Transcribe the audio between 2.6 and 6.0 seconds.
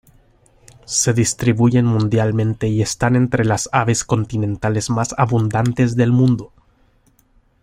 y están entre las aves continentales más abundantes